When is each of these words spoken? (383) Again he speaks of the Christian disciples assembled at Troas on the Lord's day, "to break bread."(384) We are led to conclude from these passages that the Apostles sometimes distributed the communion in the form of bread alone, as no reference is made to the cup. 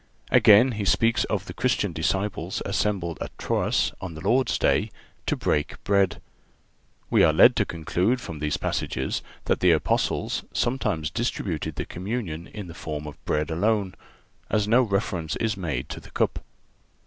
(383) 0.29 0.37
Again 0.65 0.71
he 0.79 0.83
speaks 0.85 1.23
of 1.25 1.45
the 1.45 1.53
Christian 1.53 1.93
disciples 1.93 2.59
assembled 2.65 3.19
at 3.21 3.37
Troas 3.37 3.93
on 4.01 4.15
the 4.15 4.21
Lord's 4.21 4.57
day, 4.57 4.89
"to 5.27 5.35
break 5.35 5.75
bread."(384) 5.83 6.21
We 7.11 7.23
are 7.23 7.31
led 7.31 7.55
to 7.57 7.65
conclude 7.67 8.19
from 8.19 8.39
these 8.39 8.57
passages 8.57 9.21
that 9.45 9.59
the 9.59 9.69
Apostles 9.69 10.43
sometimes 10.53 11.11
distributed 11.11 11.75
the 11.75 11.85
communion 11.85 12.47
in 12.47 12.65
the 12.65 12.73
form 12.73 13.05
of 13.05 13.23
bread 13.25 13.51
alone, 13.51 13.93
as 14.49 14.67
no 14.67 14.81
reference 14.81 15.35
is 15.35 15.55
made 15.55 15.87
to 15.89 15.99
the 15.99 16.09
cup. 16.09 16.43